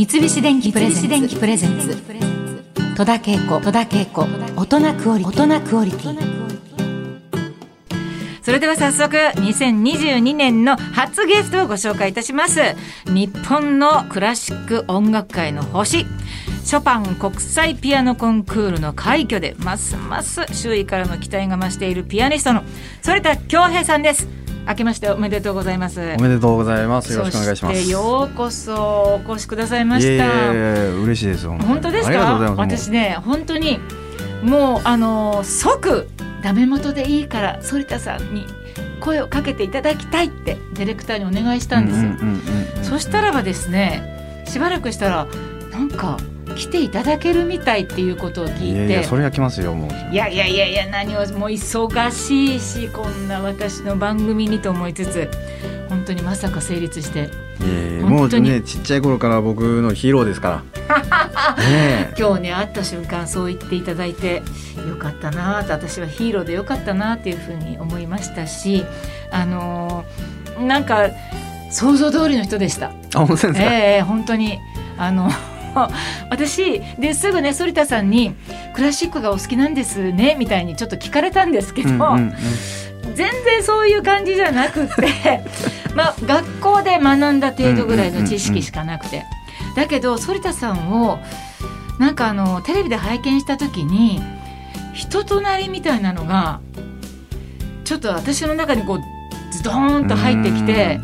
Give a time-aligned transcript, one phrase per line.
[0.00, 0.90] 三菱電機プレ
[1.58, 1.94] ゼンツ
[2.96, 6.40] 戸田恵子大人クオリティ
[8.40, 12.60] それでは早速2022年の初ゲストをご紹介いたします。
[13.08, 16.06] 日本のクラシック音楽界の星。
[16.64, 22.62] ショパン国際ピアノコンクールの快挙でますます周囲からの期待が増しているピアニストの
[23.04, 24.39] 反田恭平さんです。
[24.68, 26.00] 明けましておめでとうございます。
[26.18, 27.12] おめでとうございます。
[27.12, 27.90] よろしくお願いします。
[27.90, 30.50] ようこそお越しくださいました。
[30.92, 32.54] 嬉しいです本当ですか？
[32.56, 33.80] 私ね本当に
[34.42, 36.08] もうあの即
[36.42, 38.46] ダメ元でいいから反田さんに
[39.00, 42.12] 声をかけていただきたいってディレクターにお願いしたんですよ、
[42.82, 45.26] そしたらばですねしばらくしたら
[45.70, 46.18] なんか
[46.60, 48.86] 来ていただけるみたいっていうことを聞いて。
[48.86, 50.12] いやそれは来ますよもう。
[50.12, 55.30] いやいやいやいや何をもう忙しいしこんな私の番組にと思いつつ
[55.88, 57.30] 本当にまさか成立して。
[57.60, 61.56] いやもうねちっちゃい頃から僕のヒーローですから。
[61.64, 64.42] ね今日ね会った瞬間そう言っていただいて
[64.86, 68.84] よかったなと私はヒーローでよかったなっていうふうに思いましたし
[69.30, 71.08] あのー、なんか
[71.70, 72.90] 想像通りの人でした。
[73.14, 74.58] あ本当ですか、ええー、本当に
[74.98, 75.30] あの
[76.30, 78.34] 私ですぐね反田さんに
[78.74, 82.34] 「クラシックがお好きなんですね」みたいにちょっと聞かれたんですけど、うんうんうん、
[83.14, 85.44] 全然そういう感じじゃなくて
[85.94, 89.24] まあ学校で学んだ程度ぐらいの知識しかなくて、
[89.74, 91.18] だけど反田さんを
[91.98, 94.22] なんかあのテレビで拝見した時に
[94.94, 96.60] 人となりみたいなのが
[97.84, 99.00] ちょっと私の中にこう
[99.52, 101.00] ズドーンと入ってきて。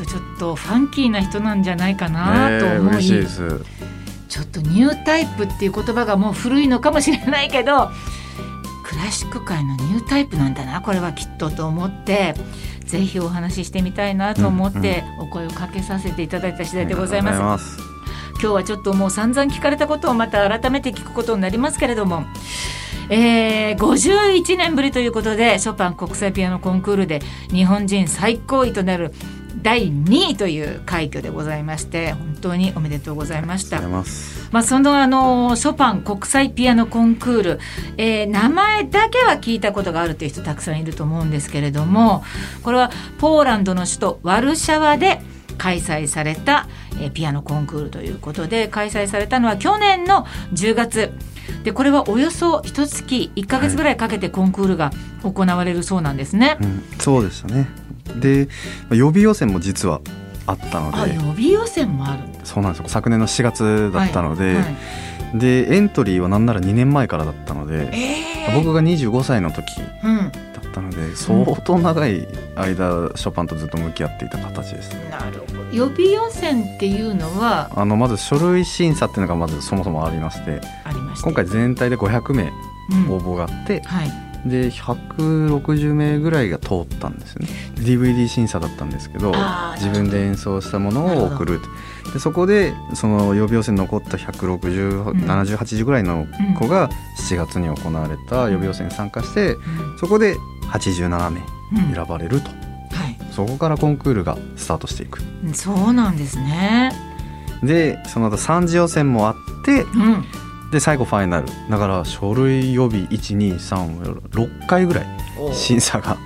[0.00, 3.64] とちょっとファンキーな人なんじゃないかなと思い、えー、
[4.28, 7.90] ちょっとニュータイプっていう言葉がもう古いのかもしれないけど
[8.84, 12.34] クラシック界のニュータイプなんだなこれはきっとと思って
[12.84, 17.78] ぜひお話ししてみたいなと思ってお声をかけさせていただいた次第でございます。
[18.42, 22.24] 今日はちょっともう散々聞かれたことをまた改めて聞くことになりますけれども。
[23.12, 29.12] えー、51年ぶりということでショパン国際ピアノコンクールで日本人最高位となる
[29.62, 33.80] 第2位という快挙でございまして本当におめでとうございました。
[34.50, 37.60] まあ、そのあのショパン国際ピアノコンクール、
[37.96, 42.24] えー、名前だけは聞いたことがあるという人たくさんいると思うんですけれども
[42.64, 45.20] これはポーランドの首都ワルシャワで
[45.56, 46.66] 開催された、
[47.00, 51.12] えー、ピアノコンクールということで開催されたのは去年の10月
[51.64, 54.90] でこれはおよそ一月1か月ぐらいかけてコンクールが
[55.22, 56.48] 行われるそうなんですね。
[56.48, 57.68] はいうん、そうでしたね
[58.18, 58.48] で
[58.90, 60.00] 予備予選も実は
[60.46, 61.14] あったので。
[61.14, 62.88] 予備予選もあるそうなんですよ。
[62.88, 64.62] 昨年の4月だったので、はいは
[65.34, 69.88] い、でエントリーはなんなら2年前からだったので、えー、僕が25歳の時だ
[70.68, 72.26] ったので、うん、相当長い
[72.56, 75.60] 間ショパンとずっと向き合っていた形です、ね、なるほど。
[75.72, 80.60] 予備予選っていうのはあのまず書類審査っていうのがまずそもそもありまして。
[81.22, 82.44] 今回全体で500名
[83.12, 87.48] 応募があって、うんはいで160名ぐらいが通ったんですよね。
[87.76, 89.32] DVD 審査だったんですけど
[89.76, 91.60] 自分で演奏したものを送る
[92.12, 96.26] でそこでその予備予選残った1607080ぐらいの
[96.58, 96.88] 子が
[97.28, 99.56] 7月に行われた予備予選に参加して、
[99.98, 100.36] そこで
[100.72, 101.40] 87名
[101.94, 102.54] 選ばれると、は
[103.08, 105.20] い、そこからコンクールがスタートしていく。
[105.52, 106.92] そうなんですね。
[107.62, 109.34] でその後3次予選もあっ
[109.64, 110.24] て、うん
[110.72, 111.46] で最後ファイナル。
[111.68, 115.06] だから書類予備1236回ぐらい
[115.52, 116.16] 審査が。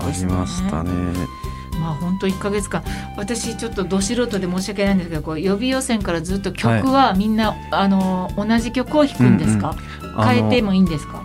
[0.00, 0.90] ありましたね。
[1.78, 2.82] まあ本当1か月間。
[3.16, 11.22] 私ちょっとど素人で申し訳ないんですけどこう予備予選からずっと曲はみんな、はい、あの同じ曲を弾くんですか、うんうん、変えてもいいんですか？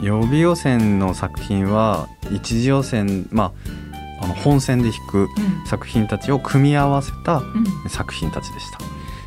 [0.00, 3.52] 予備予選の作品は一次予選ま
[4.20, 5.28] ああの本戦で弾く
[5.66, 7.42] 作品たちを組み合わせた
[7.88, 8.78] 作品たちでした。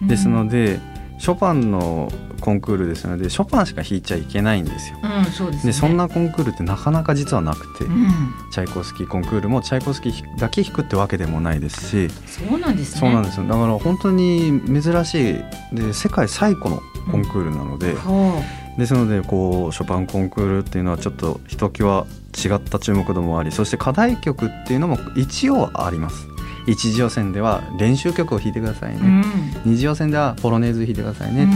[0.01, 0.79] うん、ですので
[1.17, 2.11] ショパンの
[2.41, 4.97] コンクールですのでショパンしか弾いちゃいけないんですよ。
[5.01, 8.07] うん、そうです、ね、でそんなコンクールってなかなか実はなくて、うん、
[8.51, 12.09] チャイコフスキーコンクールもチャイコフスキーだけ弾くってわけでもないですし。
[12.27, 12.99] そうなんですね。
[12.99, 13.47] そうなんですよ。
[13.47, 15.75] だから本当に珍しい。
[15.75, 16.81] で世界最古の
[17.11, 22.05] コンクールなので、うん、ですのでこうショパンコンクールっていうのはちょっとひときわ
[22.37, 26.27] 違った注目度もありそして課題曲っていうのも一応あります。
[26.67, 29.23] 一次予選では練習曲を弾いてくださいね、うん、
[29.65, 31.51] 二次予選ではポロネーズ弾いてくださいね、うん、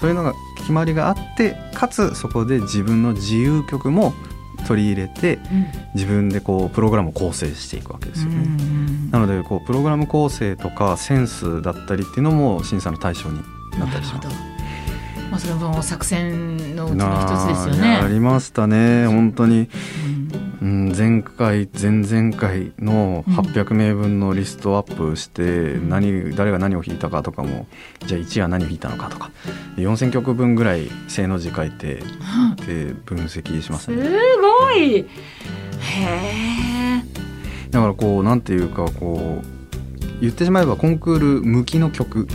[0.00, 4.14] そういうのが決まりがあってかつそこで自分の自由曲も
[4.68, 8.46] 取り入れて、うん、自分でこうプログラムを構成していくわけですよね。
[9.10, 13.40] なのでこうプログラム構成とかセンスだったりっていうのも審査の対象に
[13.78, 14.28] なったりします。
[15.30, 17.96] まあ、それも作戦のうちの一つですよね。
[17.96, 19.68] ありましたね、本当に。
[20.62, 27.66] うん、前回前々回の800名分のリストアップして、うん、何誰が何を弾いたかとかも
[28.06, 29.30] じゃあ1位は何を弾いたのかとか。
[29.76, 32.02] 4,000曲分ぐらい正の字書いて、
[32.66, 34.02] で分析しましたね。
[34.02, 34.10] す
[34.40, 34.98] ごい。
[34.98, 35.04] へ
[36.06, 37.02] え。
[37.70, 42.26] だからこうなんていうかこう言ってしまえばコンクール向きの曲、うん、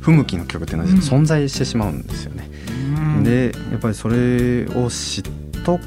[0.00, 2.50] 不向きの曲っていうのは存在してしまうんですよね。
[2.96, 5.24] うん、でやっぱりそれを知っ
[5.64, 5.78] と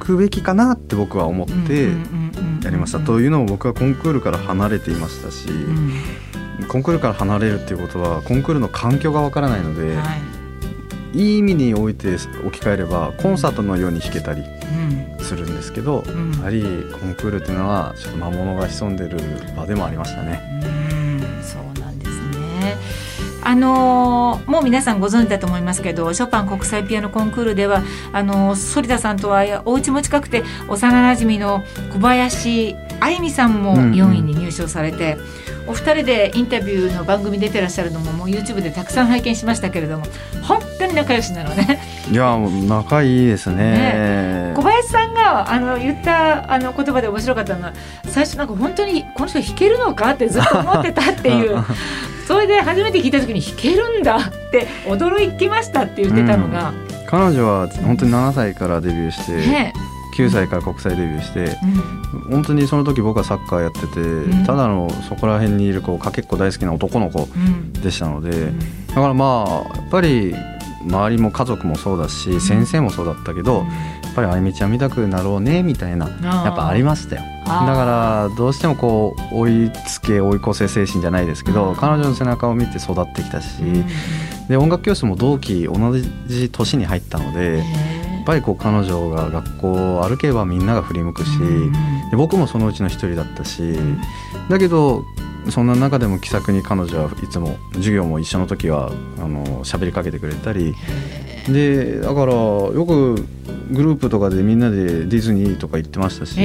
[0.00, 1.88] くべきかなって僕は思って
[2.62, 2.98] やりました。
[3.00, 5.48] というのも僕はコンクールから離れていましたし、
[6.68, 10.02] コンクールから離れるっていうことはコンクールの環境がわからないので、は
[11.14, 12.24] い、いい意味において置
[12.58, 14.42] き換えればコンサートのように弾けたり
[15.20, 19.18] するんですけど、うん、やはりコンクールっていうのはちょっと魔物が潜んでる
[19.56, 20.42] 場でもありましたね。
[20.62, 20.66] う
[21.40, 21.42] ん。
[21.42, 22.10] そうなんです
[22.60, 22.76] ね
[23.44, 27.82] あのー、もう皆さんご存知だと思いますけどショパン国際ピアノコンクールでは
[28.12, 31.62] あのー、反田さんとはお家も近くて幼なじみの
[31.92, 35.14] 小林愛美さんも4位に入賞されて。
[35.14, 40.04] うんうんお二人でインタビューの番組出てらっしゃるのももう YouTube でたくさん拝見しましたけれども
[40.42, 41.80] 本当に仲良しなのね。
[42.10, 42.36] いや
[42.68, 44.43] 仲いいですね、ね、
[45.24, 47.72] があの言ったあの言葉で面白かったのは
[48.04, 51.64] 最初なんか本当にこの人弾けるのかってずっと思ってたっていう。
[52.26, 59.74] それで初めて聞いた時に弾けるんだって驚きましたって言ってたのが、うん、彼女は本当に7歳からデビューして、ね、
[60.16, 61.58] 9歳から国際デビューして、
[62.14, 67.28] うん、本当にその時僕はサッカーやってて、うん、ただのそこら辺にいるこうかけっこ大好きな男の子
[67.82, 70.34] でしたので、うん、だからまあやっぱり
[70.86, 73.64] 周りも家族もそうだし、先生もそうだったけど、
[74.14, 77.22] ぱりあゆみちゃん見たくなろうねみたいなやっぱありましたよ。
[77.44, 83.62] だからどうしてもこう追いつけ追い越せ精神じゃないですけど、彼女の背中を見て育ってきたし、
[84.48, 85.92] で音楽教室も同期同
[86.26, 87.62] じ年に入ったので。
[88.24, 91.28] っぱりこう彼女が学校を歩けばみんなが振り向くし、
[92.10, 93.76] で僕もそのうちの一人だったし、
[94.48, 95.04] だけど
[95.50, 100.74] そんな中でも気さくに彼女はいつも授業も一緒の時はあの喋りかけてくれたり
[101.48, 103.26] でだからよく
[103.70, 106.40] グループとかでみんなでディズニーとか行ってましたし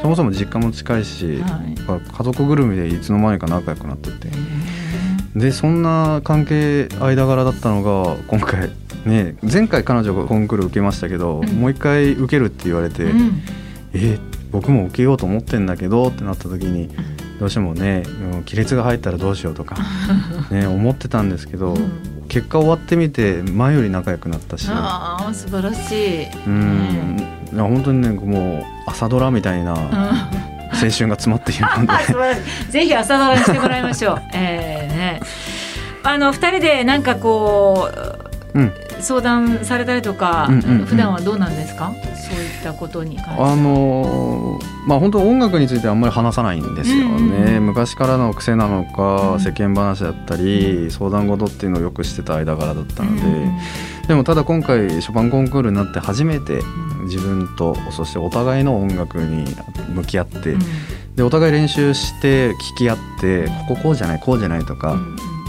[0.00, 4.28] そもそも実家も近いし、はい、家族ぐるみでいつの間にか仲良くなってて。
[5.36, 8.70] でそんな関係間柄だったのが今回
[9.06, 13.42] ね、前回彼女がコンクール受けましたけど、うん、もう一回受けるって言われて、うん、
[13.94, 14.18] え
[14.52, 16.88] 僕も受けようと思ってんだけどってなった時に、
[17.40, 18.04] どうしてもね
[18.46, 19.76] 亀裂が入ったらどうしようとか、
[20.52, 21.90] ね、思ってたんですけど、うん、
[22.32, 24.66] 結果終わってみて前より仲良くなったし。
[24.70, 26.26] あ素晴らしい。
[26.46, 27.16] うん。
[27.52, 29.74] いや本当にねもう朝ドラみたいな。
[30.72, 32.40] 青春が詰まっているので。
[32.72, 34.22] ぜひ朝ドラにしてもらいましょう。
[34.32, 35.20] えーね、
[36.02, 38.31] あの二人でなんかこう、うん、
[39.00, 41.92] 相談されたりとか、うんうんうん、普段はどうなんですか？
[42.14, 53.58] そういったことにあのまあ本当音楽についてはあんまり話さないんですよね、うんうん、昔からの癖なのか、世間話だったり、相談事っていうのをよくしてた間柄だったので、うんうん、
[54.08, 56.60] でもただ今回ショパンコンクールになって初めて
[57.04, 59.44] 自分とそしてお互いの音楽に
[59.88, 60.56] 向き合って、
[61.16, 64.98] でお互い練習して聞き合ってこここうじゃないこうじゃないとか、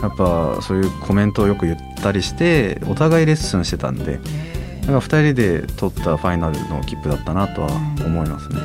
[0.03, 4.19] やっぱそういうコメントをよく言ったりしてお互いレッスンしてたんで
[4.81, 7.69] だから2人で取ったファイナルの切符だったなとは
[8.05, 8.57] 思いますね。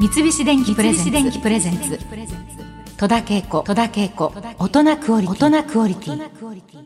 [0.00, 1.98] 三菱電機プレゼンツ。
[2.96, 3.62] 戸田恵子。
[4.58, 6.83] 大人クオリティ